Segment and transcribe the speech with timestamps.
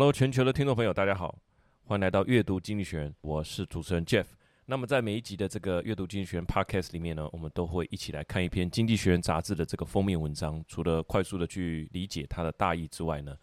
[0.00, 1.38] Hello，全球的听众朋友，大家好，
[1.84, 4.24] 欢迎来到阅读经济学人，我是主持人 Jeff。
[4.64, 13.36] 那么在每一集的这个阅读经济学人 Podcast 里面呢，我们都会一起来看一篇经济学人杂志的这个封面文章，除了快速的去理解它的大意之外呢，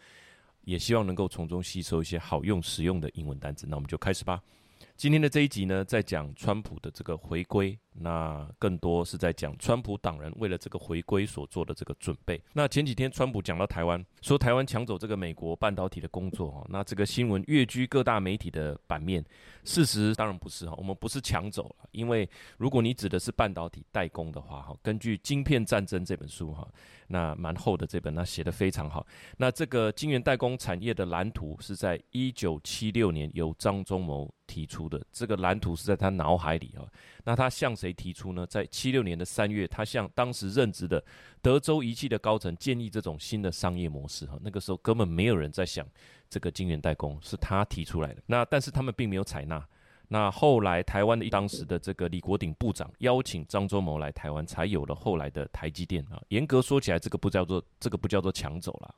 [0.61, 3.67] 也希望能够从中吸收一些好用实用的英文单词。
[3.69, 4.41] 那我们就开始吧。
[4.95, 12.41] 今天的这一集呢，在讲川普的这个回归，那更多是在讲川普党人为了这个回归所做的这个准备。
[12.53, 19.23] 那前几天川普讲到台湾，说台湾抢走这个美国半导体的工作哈，那这个新闻跃居各大媒体的版面。
[19.63, 26.65] 事实当然不是哈，我们不是抢走了，因为如果你指的是半导体代工的话哈，根据《晶片战争》这本书哈，
[27.07, 29.05] 那蛮厚的这本，那写得非常好。
[29.35, 36.87] 那这个晶圆代工产业的蓝图是在一九七六年由张忠谋提出的这个蓝图是在他脑海里啊，
[37.25, 38.45] 那他向谁提出呢？
[38.47, 41.03] 在七六年的三月，他向当时任职的
[41.41, 44.37] 德州仪器的高层建议这种新的商业模式哈。
[44.41, 45.87] 那个时候根本没有人在想
[46.29, 48.21] 这个晶圆代工，是他提出来的。
[48.25, 49.65] 那但是他们并没有采纳。
[50.07, 56.21] 那后来台湾的当时的这个李国鼎部长邀请张忠谋来台湾，才有了后来的台积电啊。
[56.29, 58.95] 严格说起来，这个不叫做这个不叫做抢走了。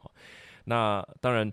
[0.65, 1.51] 那当然。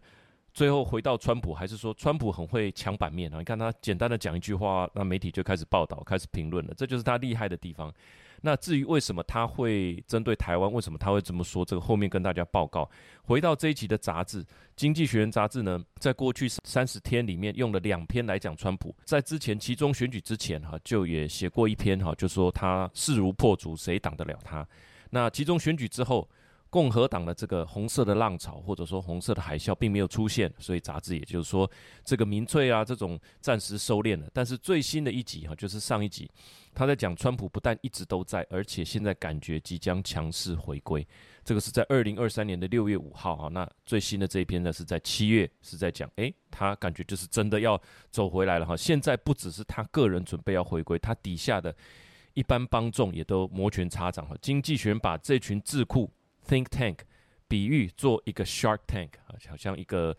[0.56, 3.36] 最后回到川普，还是说川普很会抢版面啊？
[3.36, 7.92] 你看他简单的讲一句话，那媒体就开始报道、开始评论了，这就是他厉害的地方。
[8.40, 12.88] 那至于为什么他会针对台湾，为什么他会这么说，这个后面跟大家报告。
[13.22, 14.42] 回到这一期的杂志
[14.77, 24.66] 《经济学人》杂志呢，在过去三十天里面用了两篇来讲川普，在之前其中选举之前哈，就也写过一篇哈，就说他势如破竹，谁挡得了他？
[25.10, 26.27] 那其中选举之后。
[26.69, 31.70] 共和党的这个红色的浪潮，或者说红色的海啸，并没有出现，所以杂志也就是说，
[32.05, 34.28] 这个民粹啊，这种暂时收敛了。
[34.33, 36.31] 但是最新的一集哈，就是上一集，
[36.75, 41.06] 他在讲川普不但一直都在，而且现在感觉即将强势回归。
[41.45, 47.80] 这个是在二零二三年的六月五号哈，那最新的这一篇呢，是在七月，是在讲，诶，他感觉就是真的要
[48.11, 48.77] 走回来了哈。
[48.77, 51.75] 现在不只是他个人准备要回归，他底下的
[52.34, 54.36] 一般帮众也都摩拳擦掌哈。
[54.42, 56.11] 经济学人把这群智库。
[56.46, 56.98] Think tank，
[57.48, 60.17] 比喻做一个 Shark Tank 啊，好像一个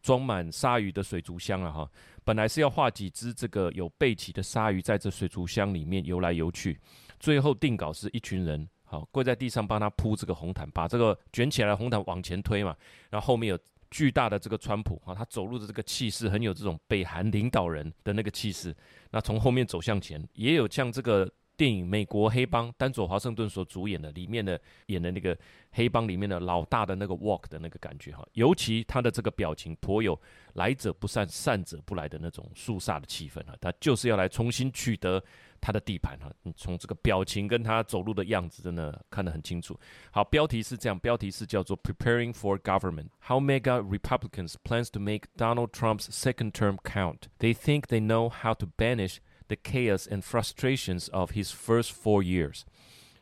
[0.00, 1.90] 装满鲨鱼的水族箱啊哈。
[2.24, 6.78] 本来是要画几只这个有背鳍的鲨鱼在这水族箱里面游来游去，
[7.18, 12.76] 最后定稿是一群人好跪在地上帮他铺这个红毯，把这个卷起来的红毯往前推嘛。
[13.10, 13.58] 然后后面有
[13.90, 18.74] 巨大的这个川普啊，他走路的这个气势很有这种北韩领导人的那个气势。
[19.10, 21.28] 那从后面走向前，也有像这个。
[21.56, 25.36] 电影《美国黑帮》，丹佐华盛顿所主演的，里面的演的那个
[25.70, 30.20] 黑帮里面的老大的那个 walk 的那个感觉哈，尤其他的这个表情颇有
[30.54, 35.22] 来者不善，善者不来的那种肃杀的气氛哈，他就是要来重新取得
[35.60, 36.28] 他的地盘哈。
[36.42, 39.78] 你从这个表情跟他走路的样子，真的看得很清楚。
[40.10, 47.28] 好，标题是这样，标题是叫做 “Preparing for Government: How Mega Republicans Plans to Make Donald Trump's Second Term Count.
[47.38, 52.22] They think they know how to banish.” The chaos and frustrations of his first four
[52.22, 52.62] years。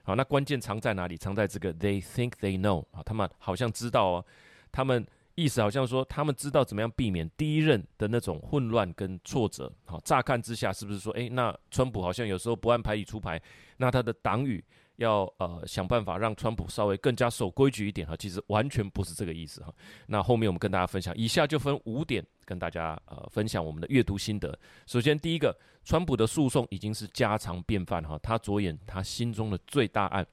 [0.04, 1.16] 好，那关键藏在哪里？
[1.16, 4.24] 藏在这个 They think they know 啊，他们好像知道哦。
[4.70, 9.72] 他们意思好像说，他们知道怎么样避免第一任的那种混乱跟挫折。
[9.84, 13.40] 好，乍看之下是不是说，诶，那川普好像有时候不按牌理出牌，
[13.78, 14.62] 那他的党羽。
[14.96, 19.72] 要呃想办法让川普稍微更加守规矩一点哈，其实完全不是这个意思哈。
[20.06, 24.58] 那后面我们跟大家分享，以下就分五点跟大家呃分享我们的阅读心得。
[24.86, 30.26] 首先第一个，川普的诉讼已经是家常便饭哈，他着眼他心中的最大案。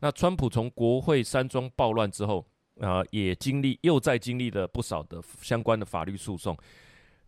[0.00, 2.44] 那川普从国会山庄暴乱之后
[2.80, 6.56] 啊、呃，也经历又再经历了不少的相关的法律诉讼。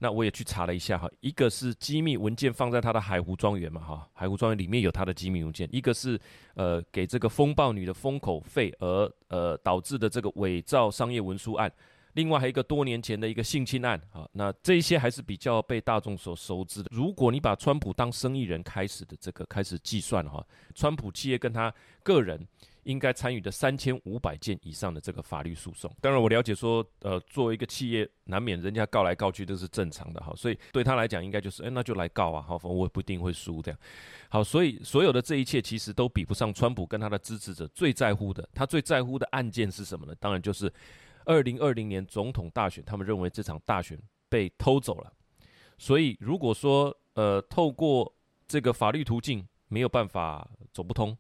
[0.05, 6.21] 那我也去查了一下哈，一个是机密文件放在他的海湖庄园嘛哈，海湖庄园里面有他的机密文件；一个是
[6.57, 11.71] 呃给这个风暴女的封口费而呃导致的这个伪造商业文书案；
[12.13, 14.29] 另外还有一个多年前的一个性侵案哈。
[14.33, 16.91] 那这一些还是比较被大众所熟知的。
[16.93, 21.73] 如果你把川普当生意人开始的这个开始计算哈，川普企业跟他
[22.03, 22.47] 个人。
[22.85, 33.81] 应该参与的三千五百件以上的这个法律诉讼，当然我了解说，呃，作为一个企业，难免人家告来告去都是正常的哈，所以对他来讲，应该就是，哎，那就来告啊，好，我也不一定会输这样。
[34.29, 40.15] 好，所以所有的这一切其实都比不上川普跟他的支持者最在乎的，他最在乎的案件是什么呢？
[40.21, 40.73] 当然就是
[41.25, 43.99] 二零二零年总统大选，他们认为这场大选
[44.29, 45.13] 被偷走了，
[45.79, 48.15] 所以如果说，呃，透过
[48.47, 51.17] 这个法律途径没有办法走不通。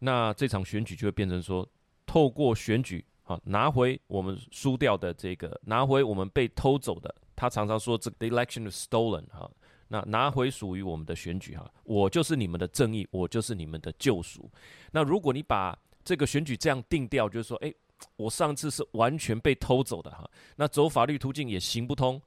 [0.00, 1.66] 那这场选举就会变成说，
[2.04, 7.14] 透过选举啊，拿回我们输掉的这个，拿回我们被偷走的。
[7.36, 9.50] 他常常说这个 election is stolen 哈，
[9.88, 14.50] 那拿回属于我们的选举哈，我就是你们的正义，我就是你们的救赎。
[14.90, 17.74] 那如果你把这个选举这样定调，就是说，诶，
[18.16, 22.20] 我上次是完全被偷走的哈，那走法律途径也行不通。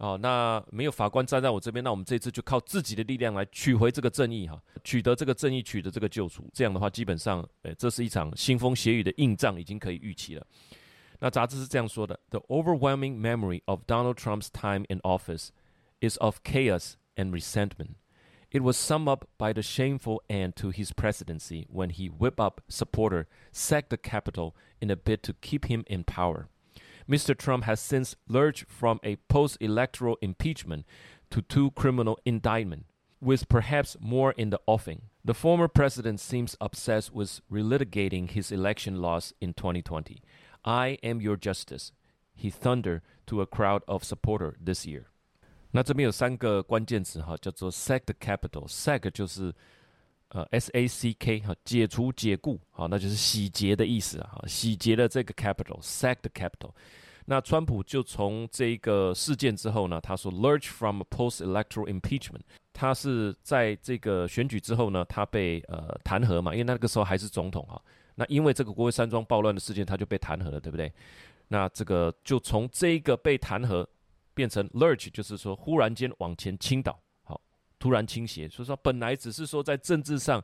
[0.00, 6.46] 哦，那没有法官站在我这边，那我们这次就靠自己的力量来取回这个正义哈，取得这个正义，取得这个救赎。
[6.52, 10.46] 这样的话，基本上，诶，这是一场腥风血雨的硬仗，已经可以预期了。
[11.18, 15.48] 那杂志是这样说的：The overwhelming memory of Donald Trump's time in office
[16.00, 17.94] is of chaos and resentment.
[18.50, 22.60] It was summed up by the shameful end to his presidency when he whipped up
[22.68, 26.48] supporter, sacked the Capitol in a bid to keep him in power.
[27.08, 27.36] Mr.
[27.36, 30.84] Trump has since lurched from a post-electoral impeachment
[31.30, 32.86] to two criminal indictment,
[33.20, 35.02] with perhaps more in the offing.
[35.24, 40.22] The former president seems obsessed with relitigating his election loss in 2020.
[40.64, 41.92] I am your justice,
[42.34, 45.06] he thundered to a crowd of supporter this year.
[45.72, 49.54] 那这边有三个关键词哈，叫做 sack the capital，sack 就是
[50.33, 56.71] 呃 S A C K 哈，解除解雇，好，那就是洗劫的意思啊，洗劫了这个 capital，sack the capital。
[57.25, 62.41] 那川普就从这个事件之后呢，他说 lurch from a post-electoral impeachment，
[62.73, 67.81] 他是在这个选举之后呢，他被呃弹劾嘛，因为那个时候还是总统哈。
[68.15, 70.91] 那因为这个国会山庄暴乱的事件，他就被弹劾了，对不对？
[71.47, 73.85] 那这个就从这个被弹劾
[74.33, 76.99] 变成 lurch，就是说忽然间往前倾倒，
[77.81, 78.47] 突然倾斜。
[78.47, 80.41] 所以说本来只是说在政治上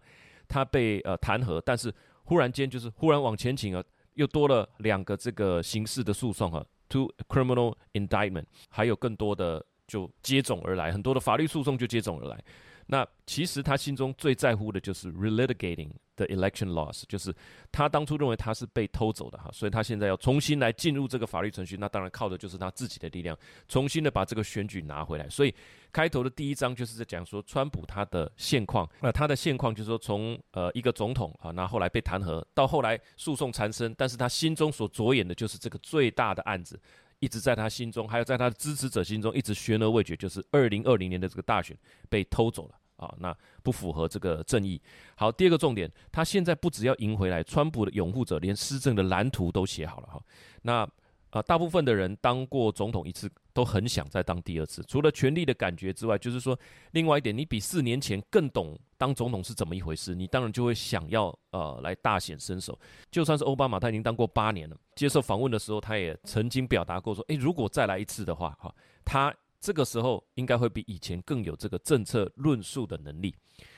[0.48, 1.94] 他被呃弹劾，但是
[2.26, 3.82] 忽然间就是忽然往前倾了。
[4.16, 12.44] 又多了两个这个刑事的诉讼啊，two criminal indictment，还有更多的就接踵而来，很多的法律诉讼就接踵而来。
[12.88, 17.36] 那其实他心中最在乎的就是 relitigating the election loss，就是
[17.72, 23.38] 他当初认为他是被偷走的哈，所以他现在要重新来进入这个法律程序，那当然靠的就是他自己的力量，
[23.68, 25.28] 重新的把这个选举拿回来。
[25.30, 25.54] 所以
[25.92, 36.80] 开头的第一章就是在讲说川普他的现况，那他的现况就是说从呃一个总统啊，那后来被弹劾，到后来诉讼缠身，但是他心中所着眼的就是这个最大的案子。
[37.20, 41.78] 一直在他心中，还有在他的支持者心中，一直悬而未决，就是二零二零年的这个大选
[42.10, 44.82] 被偷走了啊，那不符合这个正义。
[45.16, 50.22] 好，第二个重点，他现在不只要赢回来，川普的拥护者连施政的蓝图都写好了哈，
[50.62, 50.88] 那。
[51.30, 54.82] 啊，大部分的人当过总统一次，都很想再当第二次。
[54.88, 56.58] 除了权力的感觉之外，就是说，
[56.92, 62.80] 另外一点，你比四年前更懂当总统是怎么一回事，你当然就会想要呃来大显身手。
[63.12, 73.36] 就算是奥巴马，他已经当过八年了，接受访问的时候，他也曾经表达过说，诶，如果再来一次的话，哈，他这个时候应该会比以前更有这个政策论述的能力。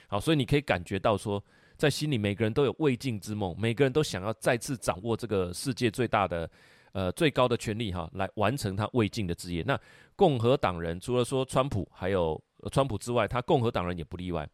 [0.07, 1.43] 好，所以你可以感觉到说，
[1.77, 6.47] 在心里每个人都有未尽之梦，每个人都想要再次掌握这个世界最大的。
[6.91, 9.63] 呃，最高的权力哈，来完成他未尽的志业。
[9.63, 9.79] 那
[10.15, 12.41] 共和党人除了说川普还有
[12.71, 14.47] 川普之外，他共和党人也不例外。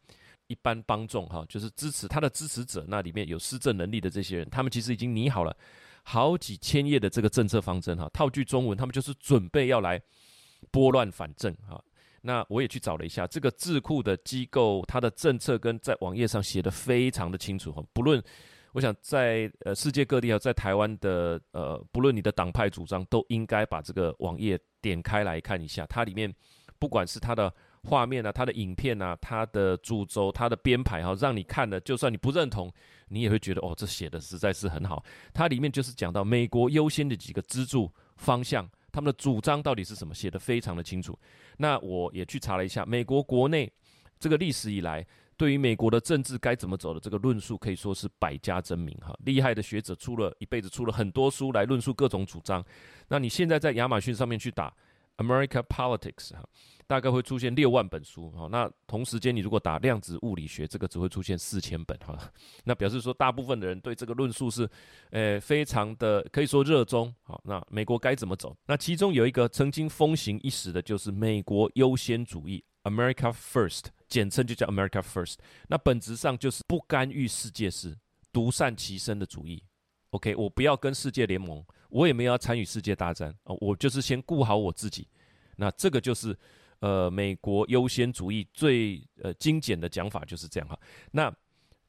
[0.48, 5.56] 一般帮众哈，就是支持他的支持者，那里面有施政能力的这些人，他们其实已经拟好了
[6.04, 8.08] 好几千页的这个政策方针哈。
[8.12, 10.00] 套句中文，他们就是准备要来
[10.70, 11.82] 拨乱反正哈。
[12.20, 18.22] 那我也去找了一下这个智库的机构，它的政策跟在网页上写得非常的清楚哈，不论。
[18.76, 25.86] 我想在呃世界各地啊，在台湾的呃，不论你的党派主张，都应该把这个网页点开来看一下。
[25.86, 26.30] 它里面
[26.78, 27.50] 不管是它的
[27.84, 32.70] 画面啊、它的影片啊、它的主轴、它的编排哈，让你看了，就算你不认同，
[33.08, 35.02] 你也会觉得哦，这写的实在是很好。
[35.32, 41.18] 它里面就是讲到美国优先的几个支柱方向，他们的主张到底是什么，写得非常的清楚。
[41.56, 43.72] 那我也去查了一下，美国国内
[44.20, 45.06] 这个历史以来。
[45.36, 52.64] 对于美国的政治该怎么走的这个论述可以说是百家争鸣哈，厉害的学者出了一辈子出了很多书来论述各种主张。
[53.08, 54.74] 那你现在在亚马逊上面去打
[55.18, 56.46] America Politics 哈，
[56.86, 58.48] 大概会出现六万本书哈。
[58.50, 62.18] 那同时间你如果打量子物理学，这个只会出现四千本哈。
[62.64, 64.68] 那表示说大部分的人对这个论述是，
[65.10, 67.14] 呃，非常的可以说热衷。
[67.22, 68.54] 好，那美国该怎么走？
[68.66, 73.86] 那其中有一个曾经风行一时的就是美国优先主义 America First。
[74.08, 75.34] 简称就叫 America First，
[75.66, 77.98] 那本质上就是不干预世界事、
[78.32, 79.60] 独善其身的主义。
[80.10, 85.08] OK，我不要跟世界联盟，我也没有要参与世界大战哦，我就是先顾好我自己。
[85.56, 86.38] 那这个就是
[86.78, 90.78] 呃美国优先主义最呃精简的讲法就是这样哈。
[91.10, 91.34] 那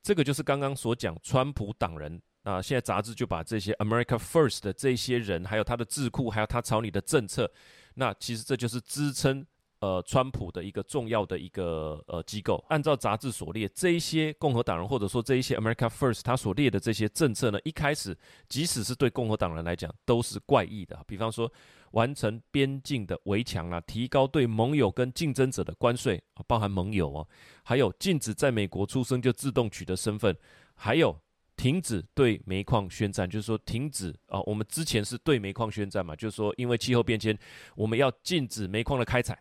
[0.01, 7.51] 这个就是刚刚所讲川普党人啊，现在杂志就把这些 America First 的这些人，还有他的智库，还有他草拟的政策，
[7.93, 9.45] 那其实这就是支撑。
[9.79, 18.17] 呃，川普的一个重要的一个呃机构，按照杂志所列，这一些共和党人或者说这一些 America First，他所列的这些政策呢，一开始
[18.49, 20.99] 即使是对共和党人来讲都是怪异的。
[21.05, 21.51] 比方说，
[21.91, 27.27] 完成边境的围墙啊，提高对盟友跟竞争者的关税包含盟友哦，
[27.63, 30.35] 还有禁止在美国出生就自动取得身份，
[30.73, 31.15] 还有
[31.55, 37.37] 停止对煤矿宣战，就是说停止啊，我们之前是对煤矿宣战嘛，就是说因为气候变迁，
[37.75, 39.37] 我们要禁止煤矿的开采。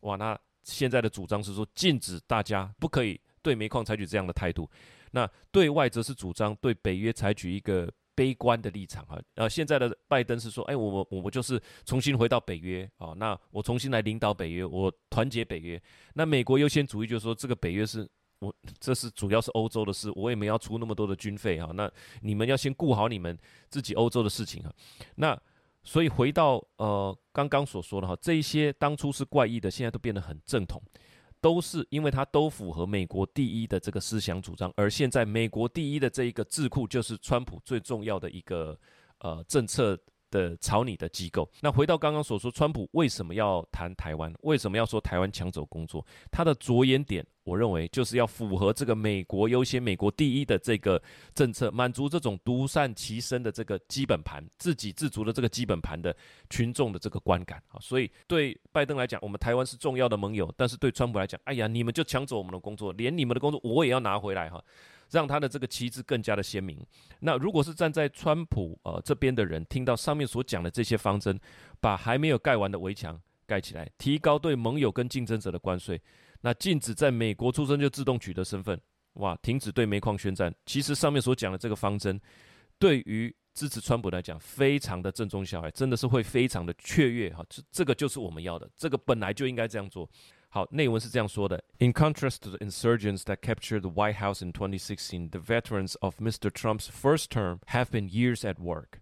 [0.00, 4.68] 哇，那现在的主张是说禁止大家不可以对煤矿采取这样的态度。
[5.12, 9.20] 那对外则是主张对北约采取一个悲观的立场啊。
[9.34, 15.80] 呃，现在的拜登是说，哎，我我我就是重新回到北约啊，那我重新来领导北约，我团结北约。
[16.14, 18.08] 那美国优先主义就是说，这个北约是。
[18.40, 21.70] 我这是主要是欧洲的事，我也没要出那么多的军费哈。
[21.74, 21.92] 那
[22.22, 23.38] 你们要先顾好你们
[23.68, 24.72] 自己欧洲的事情哈。
[25.16, 25.38] 那
[25.82, 30.82] 所以回到呃刚刚所说的哈，这一些当初是怪异的，现在都变得很正统，
[31.40, 34.72] 都是因为它都符合美国第一的这个思想主张。
[34.76, 38.78] 而现在美国第一的这一个智库就是川普最重要的一个
[39.20, 39.98] 呃政策
[40.30, 41.48] 的草拟的机构。
[41.60, 44.32] 那回到刚刚所说，川普为什么要谈台湾？
[44.42, 46.04] 为什么要说台湾抢走工作？
[46.30, 47.26] 他的着眼点。
[47.42, 51.02] 我认为就是要符合这个美国优先、美国第一的这个
[51.34, 56.14] 政策，满足这种独善其身的这个基本盘、自给自足的这个基本盘的
[56.48, 57.80] 群众的这个观感啊。
[57.80, 64.62] 所以对拜登来讲，我们台湾是重要的盟友；但是对川普来讲，哎呀，你们就抢走我们的工作，连你们的工作我也要拿回来哈，
[65.10, 66.78] 让他的这个旗帜更加的鲜明。
[67.20, 71.38] 那如果是站在川普呃这边的人，听到上面所讲的这些方针，
[71.80, 76.00] 把还没有盖完的围墙盖起来，提高对盟友跟竞争者的关税。
[76.40, 78.80] 那禁止在美国出生就自动取得身份，
[79.14, 79.36] 哇！
[79.42, 80.54] 停止对煤矿宣战。
[80.64, 82.18] 其实上面所讲的这个方针，
[82.78, 87.44] 对于支持川普来讲，非常的正中下怀，真的是会非常的雀跃哈。
[87.50, 90.08] 这这个就是我们要的，这个本来就应该这样做。
[90.49, 96.49] 好，内文是这样说的：In contrast to the insurgents that captured the White House in 2016, the veterans of Mr.
[96.49, 99.01] Trump's first term have been years at work.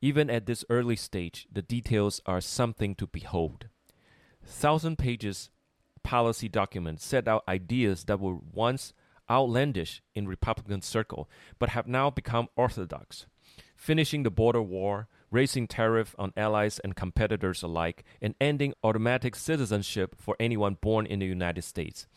[0.00, 3.68] Even at this early stage, the details are something to behold.
[4.42, 5.50] Thousand pages.
[6.02, 8.92] Policy documents set out ideas that were once
[9.30, 13.24] outlandish in Republican circle, but have now become orthodox.
[13.74, 20.15] Finishing the border war, raising tariff on allies and competitors alike, and ending automatic citizenship
[20.17, 22.07] for anyone born in the United States.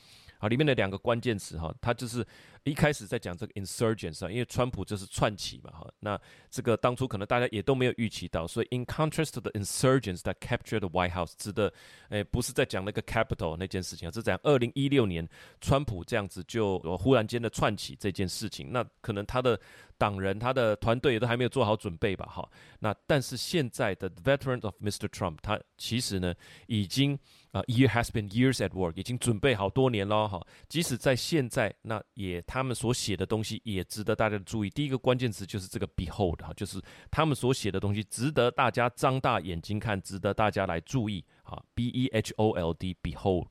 [0.43, 2.27] 好，里面的两个关键词哈，它就是。
[2.65, 6.17] 一开始在讲这个 insurgents 啊，因为川普就是串起嘛，哈，那
[6.49, 11.73] 这个当初可能大家也都没有预期到，所以 in contrast to the insurgents that captured the White House，指的，
[12.11, 15.29] 诶，不是在讲那个 capital 那件事情啊，是讲二零一六年
[15.61, 19.61] 川普这样子就忽然间的串起这件事情，那可能他的
[19.99, 25.09] 党人、他的团队也都还没有做好准备吧，哈，那但是现在的 veteran of Mr.
[25.09, 26.33] Trump，他其实呢
[26.69, 27.19] 已经
[27.53, 32.43] 啊 year has been years at work，已经准备好多年了，哈，即使在现在，那也。
[32.45, 34.69] 他们所写的东西也值得大家注意。
[34.69, 36.79] 第一个关键词就是这个 “behold” 哈，就是
[37.11, 41.63] 他们所写的东西值得大家张大眼睛看，值得大家来注意啊。
[41.75, 43.49] B E H O L D，behold。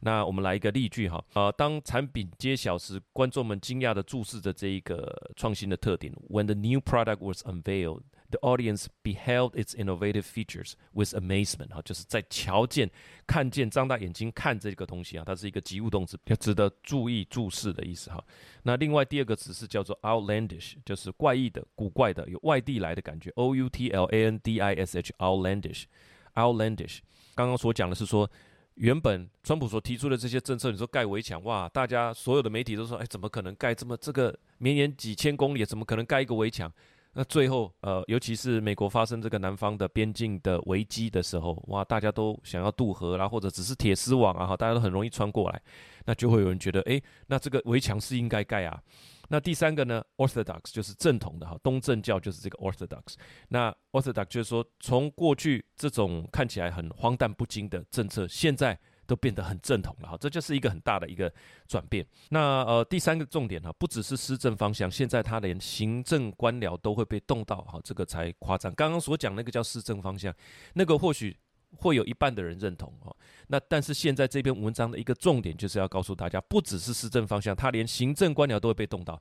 [0.00, 6.12] 那我们来一个例句哈，呃，当产品揭晓时，观众们惊讶地注视着这一个创新的特点。
[6.28, 8.02] When the new product was unveiled。
[8.32, 12.90] The audience beheld its innovative features with amazement，哈，就是在瞧见、
[13.26, 18.24] 看见、张大眼睛看这个东西啊，它是一个及物动词，要值得注意、注视的意思哈。
[18.62, 23.28] 那另外第二个词是叫做 outlandish，就是怪异的、古怪的、有外地来的感觉。
[23.34, 27.00] O U T L A N D I S H，outlandish，outlandish。
[27.34, 28.30] 刚刚所讲的是说，
[28.76, 36.72] 原本川普所提出的这些政策，你说盖围墙，哇，大家所有的媒体都说，哎，怎么可能盖这么这个绵延几千公里，怎么可能盖一个围墙？
[37.14, 45.62] 那最后，呃，尤其是美国发生这个南方的边境的危机的时候，哇，大家都想要渡河啦，或者只是铁丝网啊，哈，大家都很容易穿过来，
[46.06, 48.82] 那就会有人觉得，诶，那这个围墙是应该盖啊。
[49.28, 53.14] 那第三个呢，Orthodox 就是正统的哈，东正教就是这个 Orthodox。
[53.48, 58.78] 那 Orthodox 就是说，从过去这种看起来很荒诞不经的政策，现在。
[59.12, 61.30] 都变得很正统了哈，这就是一个很大的一个
[61.68, 62.02] 转变。
[62.30, 68.72] 那呃，第三个重点哈，不只是施政方向，现在他连行政官僚都会被动到哈，这个才夸张。
[68.74, 70.34] 刚刚所讲那个叫施政方向，
[70.72, 71.36] 那个或许
[71.76, 73.14] 会有一半的人认同哈。
[73.48, 79.20] 那但是现在这篇文章的一个重点就是要告诉大家，不只是施政方向，他连行政官僚都会被动到。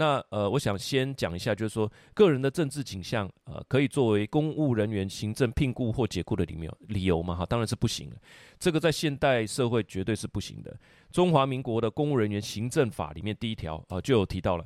[0.00, 7.34] 那呃，我想先讲一下，就是说个人的政治倾向，呃，可以作为公务人员行政聘雇或解雇的理由理由吗？
[7.34, 8.16] 哈，当然是不行的。
[8.58, 10.74] 这个在现代社会绝对是不行的。
[11.12, 14.64] 中华民国的公务人员行政法里面第一条啊、就有提到了，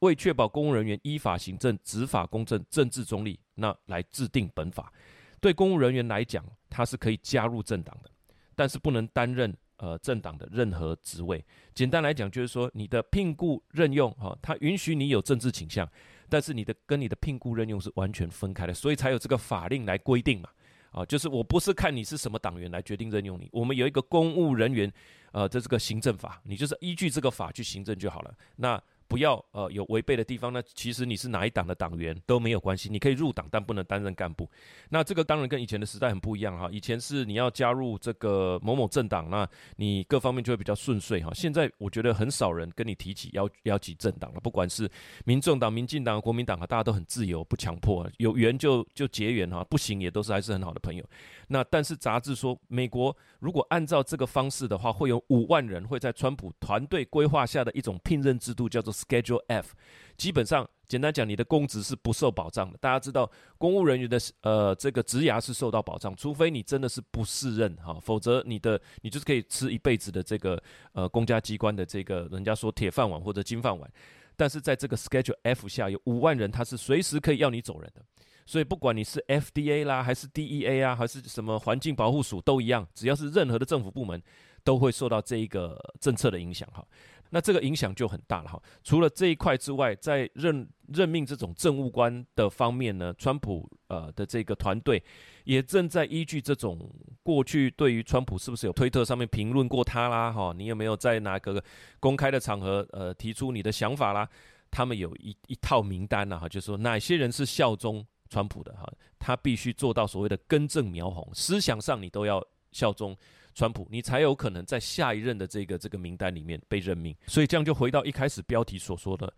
[0.00, 4.92] 为确保公务人员依法行政、执法公正、政治中立，那来制定本法。
[5.40, 8.10] 对公务人员来讲，他是可以加入政党的，
[8.56, 9.56] 但是不能担任。
[9.82, 15.90] 呃，政党的任何职位，简单来讲就是说，你的聘雇任用哈，它允许你有政治倾向，
[16.28, 20.48] 但是你的跟你的聘雇任用是完全分开的，所以才有这个法令来规定嘛。
[20.92, 24.92] 啊，就是我不是看你是什么党员来决定任用你，我们有一个公务人员
[25.32, 28.32] 呃这是个行政法，你就是依据这个法去行政就好了。
[28.54, 28.80] 那
[29.12, 34.50] 不要呃有违背的地方，那其实你是哪一党的党员都没有关系，你可以入党，但不能担任干部。
[34.88, 41.30] 那这个当然跟以前的时代很不一样哈，以前是你要加入这个某某政党，那你各方面就会比较顺遂哈。
[41.34, 44.90] 现在我觉得很少人跟你提起要要起政党了，不管是
[45.26, 51.04] 民众党、民进党、国民党啊，大家都很自由，不强迫，有缘就就结缘哈，不行也都是还是很好的朋友。
[51.48, 59.74] 那但是杂志说，美国如果按照这个方式的话，会有五万人会在川普团队规划下的一种聘任制度，叫做 Schedule F。
[60.16, 62.78] 基本上，简单讲，你的工职是不受保障的。
[62.78, 63.28] 大家知道，
[63.58, 73.90] 公务人员的呃这个职涯是受到保障，除非你真的是不适任哈，否则你的你就是可以吃一辈子的这个呃公家机关的这个人家说铁饭碗或者金饭碗。
[74.36, 78.02] 但是在这个 Schedule F 下，有五万人他是随时可以要你走人的。
[78.44, 84.20] 所以不管你是 FDA 啦，还是 DEA 啊，还是什么环境保护署都一样，只要是任何的政府部门，
[84.64, 86.84] 都会受到这一个政策的影响哈。
[87.32, 88.62] 那这个影响就很大了哈。
[88.84, 95.02] 除了这一块之外，在任任命这种政务官的方面呢，川普呃的这个团队
[95.44, 96.78] 也正在依据这种
[97.22, 101.62] 过去对于川普是不是有推特上面评论过他啦哈，你有没有在哪个
[101.98, 104.28] 公开的场合呃提出你的想法啦？
[104.70, 108.06] 他们有一一套名单呐哈，就是说哪些人是效忠。
[108.30, 113.14] 川普的哈，他必须做到所谓的根正苗红，思想上你都要效忠
[113.54, 117.16] 川普，你才有可能在下一任的这个这个名单里面被任命。
[117.26, 119.32] 所以这样就回到一开始标题所说的，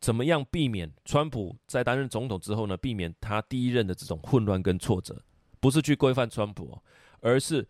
[0.00, 2.76] 怎么样避免川普在担任总统之后呢？
[2.76, 5.22] 避免他第一任的这种混乱跟挫折，
[5.60, 6.76] 不是去规范川普，
[7.20, 7.66] 而是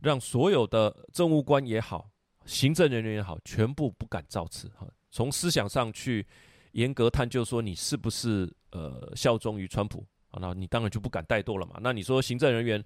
[0.00, 2.10] 让所有的政务官也好，
[2.44, 6.26] 行政人员也好，全部不敢造次哈，从思想上去
[6.72, 10.04] 严格探究说你是不是呃效忠于川普。
[10.40, 11.78] 那你当然就不敢怠惰了嘛。
[11.80, 12.84] 那你说行政人员，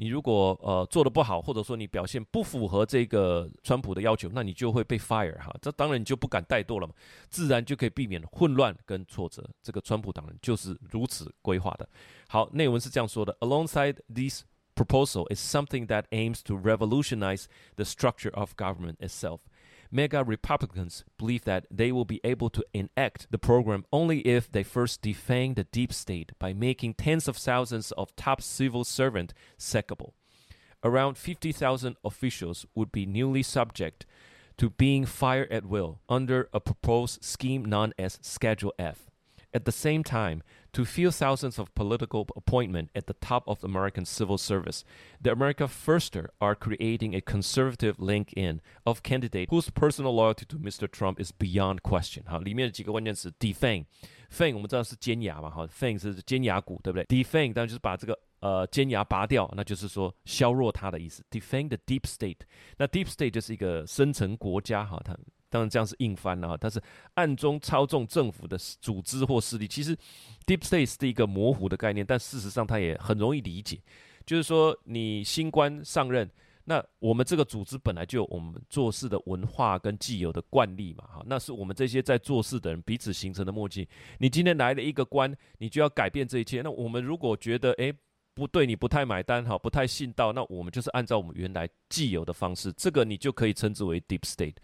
[0.00, 5.54] 你如果呃做的不好，或者说你表现不符合这个川普的要求，那你就会被 fire 哈。
[5.60, 6.94] 这当然你就不敢怠惰了嘛，
[7.28, 9.46] 自然就可以避免混乱跟挫折。
[9.62, 11.86] 这个川普党人就是如此规划的。
[12.28, 17.44] 好，内文是这样说的：Alongside this proposal is something that aims to revolutionize
[17.76, 19.40] the structure of government itself.
[19.92, 24.62] MAGA Republicans believe that they will be able to enact the program only if they
[24.62, 30.12] first defang the deep state by making tens of thousands of top civil servants sackable.
[30.84, 34.06] Around 50,000 officials would be newly subject
[34.58, 39.09] to being fired at will under a proposed scheme known as Schedule F.
[39.53, 40.41] At the same time,
[40.73, 44.83] to fill thousands of political appointments at the top of American civil service,
[45.23, 50.91] the America Firster are creating a conservative LinkedIn of candidates whose personal loyalty to Mr.
[50.91, 52.23] Trump is beyond question。
[52.25, 57.05] 好，里面的几个关键词：defang，fang 我们知道是尖牙嘛，哈，fang 是尖牙股，对不对？
[57.05, 61.23] defang 当然就是把这个呃尖牙拔掉，那就是说削弱它的意思。
[61.31, 62.39] defang the deep state，
[62.75, 65.17] 那 deep state 就是一个深层国家，哈，它。
[65.50, 66.80] 当然这样是硬翻了哈，它是
[67.14, 69.68] 暗中操纵政府的组织或势力。
[69.68, 69.94] 其实
[70.46, 73.78] ，deep state 是一个模糊的概念，但事实上它也很容易理解。
[74.24, 76.30] 就是说，你新官上任，
[76.64, 83.88] 那我们这个组织本来就有我们做事的文化跟既有的惯例嘛，哈，那是我们这些在做事的人彼此形成的默契。
[84.18, 86.62] 你今天来了一个官，你就要改变这一切。
[86.62, 87.92] 那我们如果觉得，诶。
[88.32, 94.54] 不对你不太买单哈，不太信道，那我们就是按照我们原来既有的方式，这个你就可以称之为 deep state。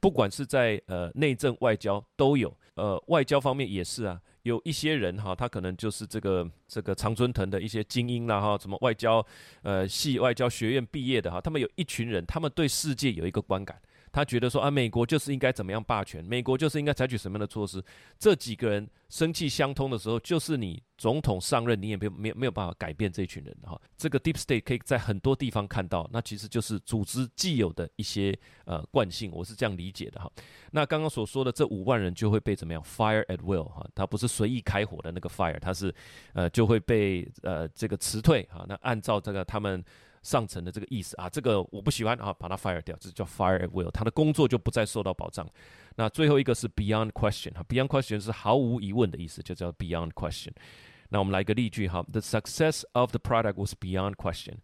[0.00, 9.24] 不管是在呃内政外交都有，呃外交方面也是啊，有一些人哈，他可能就是这个这个常春藤的一些精英啦哈，什么外交
[9.62, 13.80] 呃系外交学院毕业的哈，他们有一群人，他们对世界有一个观感。
[14.16, 17.84] 他觉得说啊，美国就是应该怎么样霸权，美国就是应该采取什么样的措施。
[18.18, 23.78] 这几个人生气相通的时候，就是你总统上任，你也没有没有没有办法改变这群人哈。
[23.94, 30.32] 这个 deep state 可以在很多地方看到，那其实就是组织既有的一些呃惯性，我是这样理解的哈。
[30.70, 35.94] 那刚刚所说的这五万人就会被怎么样 fire at will 哈，他不是随意开火的那个 fire，他是
[36.32, 38.64] 呃就会被呃这个辞退哈。
[38.66, 39.84] 那按照这个他们。
[40.26, 45.48] 上层的这个意思啊，这个我不喜欢啊，把它 fire 掉，这叫 fire at will，他的工作就不再受到保障。
[45.94, 50.50] 那最后一个是 beyond question 哈，beyond question 是毫无疑问的意思，就叫 beyond question。
[51.10, 54.56] 那我们来一个例句哈，The success of the product was beyond question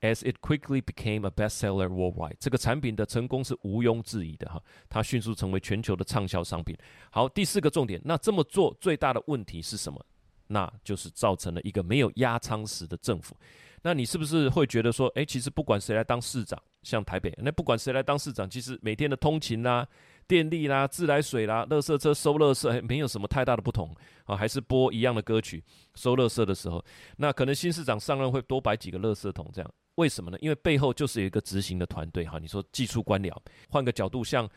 [0.00, 2.36] as it quickly became a bestseller worldwide。
[2.40, 6.74] 这个产品的成功是毋庸置疑的哈，它迅速成为全球的畅销商品。
[7.10, 10.02] 好，第四个重点，那这么做最大的问题是什么？
[10.46, 13.36] 那就是造成了一个没有压舱石的政府。
[13.82, 19.86] 那你是不是会觉得说，诶，其实不管谁来当市长，像台北，那不管谁来当市长，其实每天的通勤啦、
[20.26, 25.62] 电力啦、自来水啦、垃圾车收垃圾，没有什么太大的不同啊，还是播一样的歌曲，
[25.94, 26.84] 收垃圾的时候，
[27.16, 30.38] 那可能新市长上任会多摆几个垃圾桶，这样，为什么呢？
[30.40, 32.38] 因为背后就是有一个执行的团队哈。
[32.38, 33.34] 你说技术官僚，
[33.68, 34.48] 换个角度，像。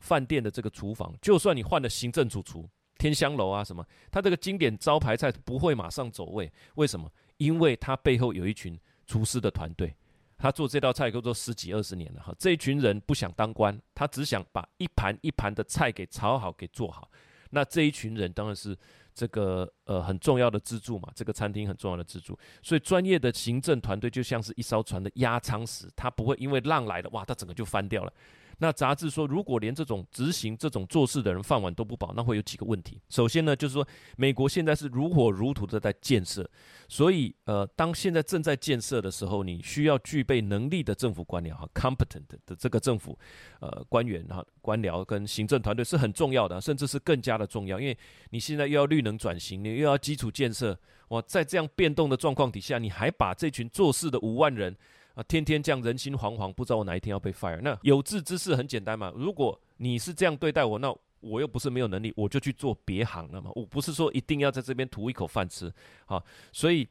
[0.00, 7.10] 饭店的这个厨房，就算你换了行政主厨，天香楼啊什么，它这个经典招牌菜不会马上走位，为什么？
[7.38, 9.96] 因为他背后有一群厨师的团队，
[10.36, 12.34] 他做这道菜都做十几二十年了哈。
[12.38, 17.10] 这一群人不想当官，他只想把一盘一盘的菜给炒好，给做好。
[17.50, 18.76] 那这一群人当然是
[19.14, 22.38] 这个呃很重要的支柱嘛，这个餐厅很重要的支柱。
[22.62, 28.12] 所以专业的行政团队就像是一艘船的压舱石，它不会因为浪来了，哇，它整个就翻掉了。
[28.58, 33.00] 那杂志说，如果连这种执行这种做事的人饭碗都不保，那会有几个问题。
[33.08, 36.48] 首先呢，就是说美国现在是如火如荼的在建设，
[36.88, 43.16] 所以呃，当现在正在建设的时候，你需要具备能力的政府官僚哈，competent 的这个政府
[43.60, 47.96] 呃官员哈，官僚跟行政团队是很重要的，甚至是更加的重要，因为
[48.30, 50.76] 你现在又要绿能转型，你又要基础建设，
[51.10, 54.76] 哇，在这样变动的状况底下，你还把这群做事的五万人。
[55.18, 57.60] 啊，天天这样人心惶惶，不知道我哪一天要被 fire。
[57.60, 63.50] 那有志之士很简单嘛，如果你是这样对待我，那我又不是没有能力，我就去做别行了嘛。
[63.56, 65.74] 我不是说一定要在这边图一口饭吃，
[66.06, 66.86] 好，所以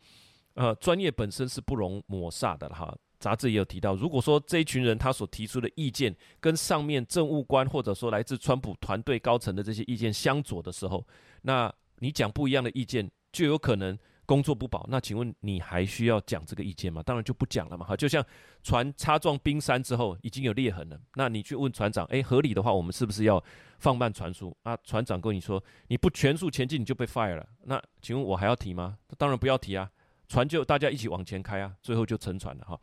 [0.56, 2.94] 呃，专业本身是不容抹煞的哈。
[3.18, 11.08] 杂志也有提到，如果说这一群人他所提出的意见跟上面政务官或者说来自川普团队高层的这些意见相左的时候，
[11.44, 13.98] 那你讲不一样的意见，就有可能。
[14.28, 17.02] 工作不保，那请问你还需要讲这个意见吗？
[17.02, 17.86] 当然就不讲了嘛。
[17.86, 18.24] 哈，就像
[18.62, 23.44] 船擦撞冰山之后已经有裂痕了，那你去问船长，诶，合理的话，我们是不是要
[23.80, 24.78] 放慢船速啊？
[24.84, 27.48] 船长跟你说，你不全速前进，你就被 fire 了。
[27.63, 28.98] 那请问我还要提吗？
[29.18, 29.90] 当然不要提啊，
[30.28, 32.80] 船就大家一起往前开啊，最后就沉船了哈。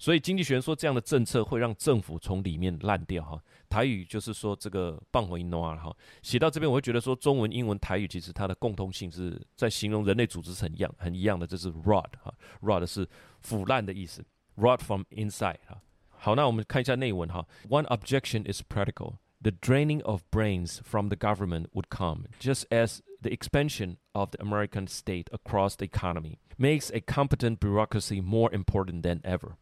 [0.00, 3.42] 所以经济学人说，这样的政策会让政府从里面烂掉哈。
[3.68, 5.96] 台语就是说这个棒回诺啊哈。
[6.22, 13.08] 写到这边，我会觉得说中文、英文、台语其实它的共通性是在形容人类组织是很一样、很一样的，这是 rot 哈，rot 是
[13.40, 14.24] 腐烂的意思，
[14.56, 15.80] rot from inside 哈。
[16.10, 17.46] 好，那我们看一下内文哈。
[17.68, 23.30] One objection is practical: the draining of brains from the government would come, just as the
[23.30, 29.20] expansion of the American state across the economy makes a competent bureaucracy more important than
[29.24, 29.56] ever.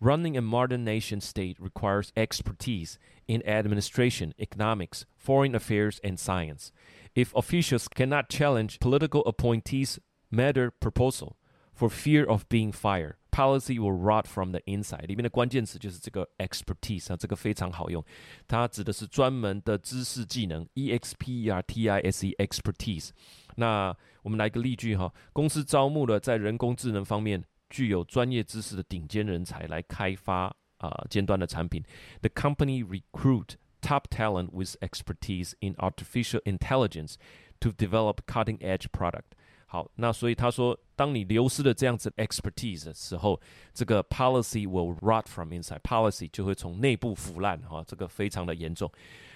[0.00, 6.72] Running a modern nation state requires expertise in administration, economics, foreign affairs, and science.
[7.14, 9.98] If officials cannot challenge political appointees'
[10.30, 11.36] matter proposal
[11.72, 15.06] for fear of being fired, policy will rot from the inside.
[15.06, 18.04] 里面的关键词就是这个 expertise 啊，这个非常好用，
[18.46, 23.10] 它指的是专门的知识技能，e x p e r t i s e expertise。
[23.56, 27.42] 那我们来个例句哈，公司招募了在人工智能方面。
[27.70, 31.82] 具有专业知识的顶尖人才来开发啊尖端的产品。
[32.20, 37.14] The company recruit top talent with expertise in artificial intelligence
[37.60, 39.36] to develop cutting-edge product。
[39.66, 43.40] 好，那所以他说，当你流失了这样子 expertise 的时候，
[43.72, 48.90] 这个 policy will rot from inside。policy 就会从内部腐烂哈，这个非常的严重。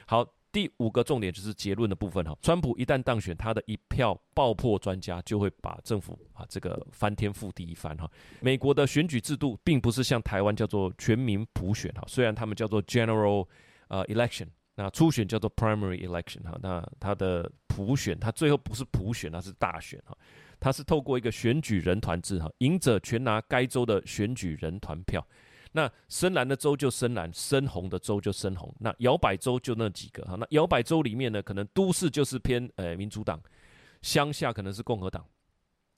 [0.07, 0.26] 好。
[0.53, 8.07] 第五个重点就是结论的部分哈，川普一旦当选，他的一票爆破专家就会把政府啊这个翻天覆地一番哈。
[8.39, 13.47] 美国的选举制度并不是像台湾叫做全民普选哈，虽然他们叫做 general
[13.87, 20.15] 呃 election，那初选叫做 primary election 哈，那它的普选它最后不是普选，它是大选哈，
[20.59, 25.25] 它是透过一个选举人团制哈，赢者全拿该州的选举人团票。
[25.73, 28.73] 那深蓝的州就深蓝，深红的州就深红。
[28.79, 30.36] 那摇摆州就那几个哈。
[30.39, 33.41] 那摇摆州里面呢，可能都市就是偏呃民主党，
[34.01, 35.25] 乡下可能是共和党。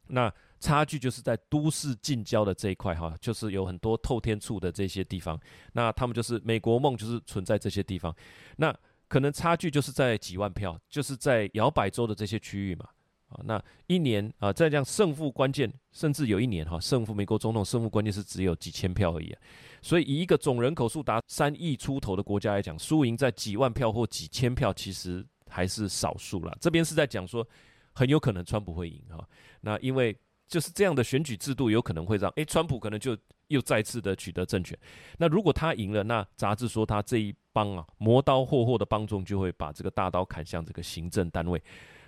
[0.07, 5.39] 那差距就是在都市近郊的这一块哈，就是有很多透天厝的这些地方。
[5.73, 8.15] 那他们就是美国梦，就是存在这些地方。
[8.55, 8.73] 那
[9.07, 12.87] 可能差距就是在几万票，就是在摇摆州的这些区域嘛。
[13.29, 19.35] 啊，那一年啊，再这样胜负关键，甚至有一年哈，胜负美国总统胜负关键是只有几千票而已。
[19.81, 26.55] 所以以一个总人口数达三亿出头的国家来讲，输赢在几万票或几千票，其实还是少数了。
[26.59, 27.47] 这边是在讲说，
[27.93, 29.27] 很有可能川普会赢哈。
[29.61, 30.15] 那因为
[30.47, 34.77] 就是这样的选举制度，有可能会让诶，川普可能就又再次的取得政权。
[35.17, 41.61] 那如果他赢了，那杂志说他这一帮啊磨刀霍霍的帮众就会把这个大刀砍向这个行政单位。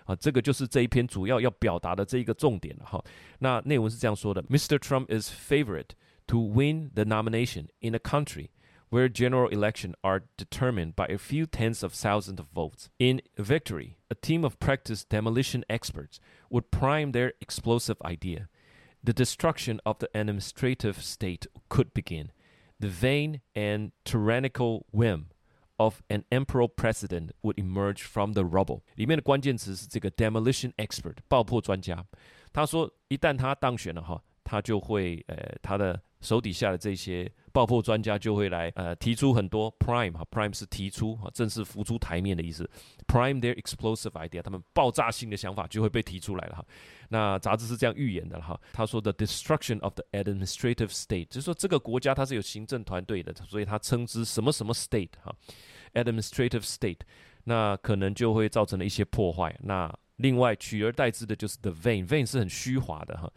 [0.06, 3.02] 啊，这个就是这一篇主要要表达的这一个重点了哈。
[3.38, 4.78] 那内文是这样说的：Mr.
[4.78, 5.88] Trump is favored
[6.26, 8.50] to win the nomination in a country
[8.90, 12.90] where general elections are determined by a few tens of thousands of votes.
[12.98, 16.20] In victory, a team of practiced demolition experts
[16.50, 18.48] would prime their explosive idea.
[19.02, 22.32] The destruction of the administrative state could begin.
[22.78, 25.28] The vain and tyrannical whim
[25.78, 28.82] Of an emperor president would emerge from the rubble。
[28.94, 32.06] 里面的关键词是这个 demolition expert，爆破专家。
[32.52, 42.69] 他说，一旦他当选了哈，他就会呃，他的 手底下的这些爆破专家就会来呃提出很多 prime 哈 prime 是提出哈正式浮出台面的意思
[43.07, 46.65] prime their explosive idea 他们爆炸性的想法就会被提出来了哈。
[47.09, 55.33] 那杂志是这样预言的哈，他说 the destruction of the administrative state 就是说这个国家它是有行政团队的，所以他称之什么什么 state 哈
[55.93, 56.99] administrative state，
[57.43, 59.55] 那可能就会造成了一些破坏。
[59.61, 63.31] 那另外取而代之的就是 the vain vain 是很虚华的哈。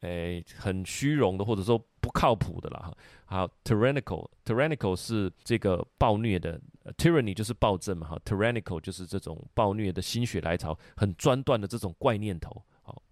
[0.00, 2.94] 诶，很虚荣的，或者说不靠谱的了哈。
[3.24, 6.60] 好，tyrannical，tyrannical 是这个暴虐的
[6.98, 12.62] ，tyranny 就是暴政嘛哈，tyrannical 就是这种暴虐的心血来潮，很专断的这种怪念头。
[12.82, 13.02] 好，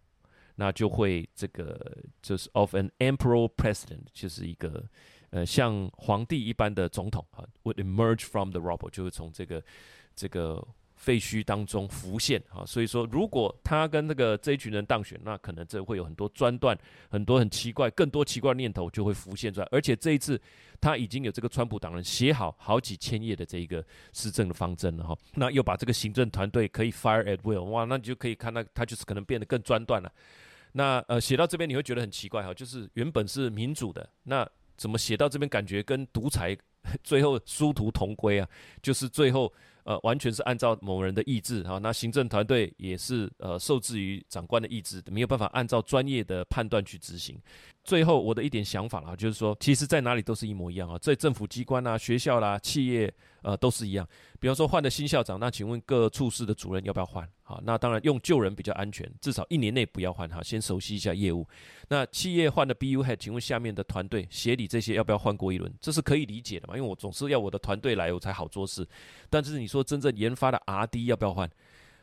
[0.57, 4.85] 那就会这个就是 of an emperor president，就是一个
[5.31, 9.65] 呃像皇帝一般的总统哈，would emerge from the rubble，就是从这个
[10.15, 10.63] 这个。
[11.03, 16.79] 废墟当中浮现啊，所以说如果他跟那个这一群人当选，那可能这会有很多专断，
[17.11, 19.67] 很多很奇怪，更多奇怪的念头就会浮现出来。
[19.73, 20.41] 而且这一次
[20.81, 30.13] 他已经有这个川普党人写好好几千页的这一个施政的方针了哈，那又把这个行政团队可以 fire at will，哇，那你就可以看到他就是可能变得更专断了。
[30.71, 36.57] 那呃写到这边你会觉得很奇怪哈，就是原本是民主的，那怎么写到这边感觉跟独裁
[37.03, 38.49] 最后殊途同归啊？
[38.81, 39.53] 就是最后。
[39.85, 47.39] 呃，完全是按照某人的意志哈，那行政团队也是呃受制于长官的意志，没有办法按照专业的判断去执行。
[47.85, 54.09] 最后我的一点想法啦，就是说，其实在哪里都是一模一样啊，在政府机关啊、学校啦、企业呃都是一样。
[54.41, 57.29] 比方说换了新校长，那请问各处室的主任要不要换？
[57.43, 61.47] 好，那当然用旧人比较安全，至少一年内不要换哈，先熟悉一下业务。
[61.89, 65.73] 那企业换的 BU head，请问下面的团队协理这些要不要换过一轮？
[65.81, 68.87] 这是可以理解的嘛，因为我总是要我的团队来，我才好做事。
[69.29, 71.51] 但是你说真正研发的 RD 要不要换？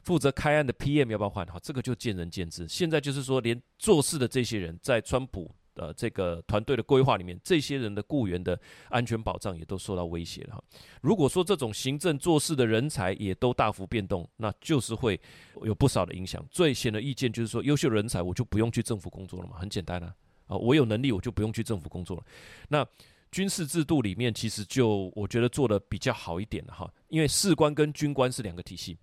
[0.03, 1.45] 负责开案的 PM 要不要换？
[1.47, 2.67] 好，这个就见仁见智。
[2.67, 5.51] 现在就是说，连做事的这些人在川普。
[5.79, 10.63] 呃，这个团队的规划里面，这些人的雇员的安全保障也都受到威胁了哈。
[11.01, 15.17] 如果说这种行政做事的人才也都大幅变动，那就是会
[15.63, 16.45] 有不少的影响。
[16.51, 20.13] 最显而易见就是说，优秀人才我就不用去政府工作了嘛，很简单啊，
[20.47, 22.23] 啊，我有能力我就不用去政府工作了。
[22.67, 22.85] 那
[23.31, 28.97] 军事制度里面其实就我觉得做得比较好一点了哈，因为士官跟军官是两个体系。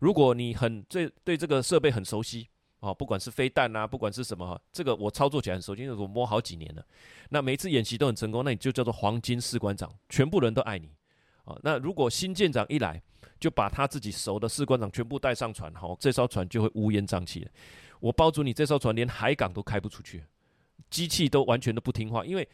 [0.00, 2.48] 如果你很对对这个设备很熟悉。
[2.80, 6.86] 哦，不管是飞弹啊，不管是什么哈，这个我操作起来很熟，因为我摸好几年了。
[7.30, 10.88] 那每一次演习都很成功，那你就叫做黄金士官长，全部人都爱你。
[11.44, 13.02] 啊，那如果新舰长一来，
[13.40, 17.50] 就把他自己熟的士官长全部带上船，好，这艘船就会乌烟瘴气的。
[17.98, 20.22] 我包准你这艘船连海港都开不出去，
[20.88, 22.48] 机器都完全都不听话，因为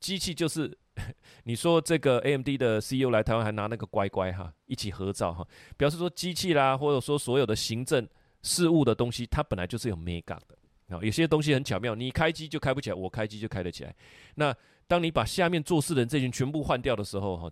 [0.00, 0.74] 机器就是
[1.44, 8.08] 你说这个 AMD 的 CEO 来台湾还拿那个乖乖哈一起合照哈，表示说机器啦，或者说所有的行政。
[8.42, 11.00] 事物的东西，它本来就是有美感的啊。
[11.02, 13.94] 有些东西很巧妙，你开机就开不起来，我开机就开得起来。
[14.36, 14.54] 那
[14.86, 17.50] 当你把下面做事的人这群全部换掉的时候，哈，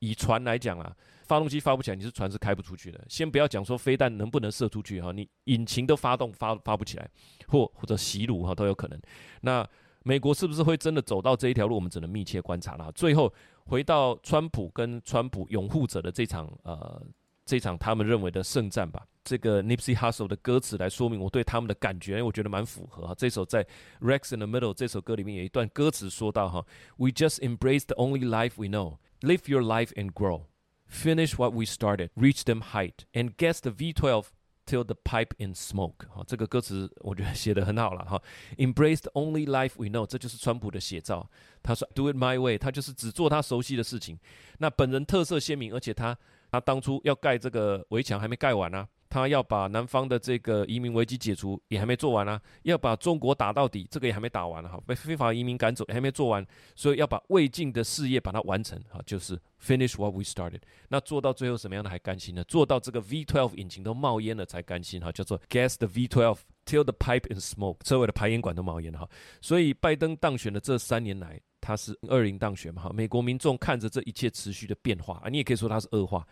[0.00, 3.04] 以船来讲啊，发动机发不起来，你是船是开不出去的。
[3.08, 7.08] 先不要讲说飞弹能不能射出去哈，你引擎都发动发发不起来，
[7.48, 9.00] 或或者袭击哈都有可能。
[9.42, 9.66] 那
[10.02, 11.76] 美国是不是会真的走到这一条路？
[11.76, 12.90] 我们只能密切观察了。
[12.92, 13.32] 最后
[13.66, 17.00] 回到川普跟川普拥护者的这场呃。
[17.44, 23.14] 这场他们认为的圣战吧，这个 Nipsey Hussle 的歌词来说明我对他们的感觉，因为我觉得蛮符合哈。
[23.14, 23.66] 这首在
[24.00, 26.64] Rex in the Middle 这首歌里面有一段歌词说到哈
[26.96, 30.46] ，We just embrace the only life we know, live your life and grow,
[30.88, 34.28] finish what we started, reach them height, and guess the V12
[34.64, 36.08] till the pipe in smoke。
[36.08, 38.22] 哈，这个歌词我觉得写得很好了哈。
[38.56, 41.28] Embrace the only life we know，这就是川普的写照。
[41.62, 44.18] 他说 Do it my way，他就是只做他熟悉的事情。
[44.56, 46.16] 那本人特色鲜明，而且他。
[46.54, 60.60] 他当初要盖这个围墙还没盖完啊，他要把南方的这个移民危机解除也还没做完啊，要把中国打到底，这个也还没打完哈，被非法移民赶走还没做完，所以要把未尽的事业把它完成哈，就是 finish what we started。
[60.88, 62.44] 那做到最后什么样的还甘心呢？
[62.44, 69.08] 做到这个 V12 引擎都冒烟了才甘心哈，叫做 gas the V12 till the pipe in smoke，车尾的排烟管都冒烟了哈。
[69.40, 71.40] 所以拜登当选的这三年来。
[71.64, 72.82] 它是二零当选嘛？
[72.82, 76.26] 哈，美国民众看着这一切持续的变化啊，你也可以说它是恶化，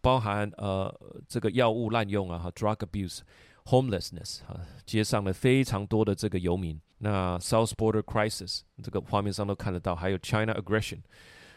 [0.00, 0.92] 包含呃
[1.28, 11.00] 这个药物滥用啊，哈，drug abuse，homelessness 啊，街上的非常多的这个游民，那 South Border Crisis 这个画面上都看得到，还有 China aggression，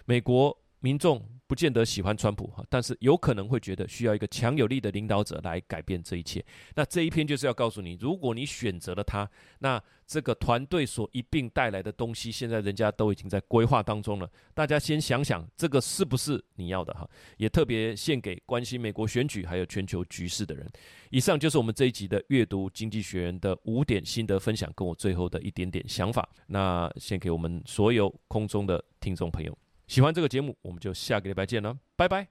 [0.03, 6.41] 美国民众不见得喜欢川普哈，但是有可能会觉得需要一个强有力的领导者来改变这一切。
[6.75, 14.31] 那这一篇就是要告诉你，如果你选择了他，那这个团队所一并带来的东西，现在人家都已经在规划当中了。
[14.53, 17.05] 大家先想想，这个是不是你要的哈？
[17.35, 20.65] 也特别献给关心美国选举还有全球局势的人。
[21.09, 26.29] 以上就是我们这一集的阅读经济学人的五点心得分享，跟我最后的一点点想法。
[26.47, 29.57] 那献给我们所有空中的听众朋友。
[29.91, 32.25] 喜欢这个节目，我们就下个礼拜见了，拜拜。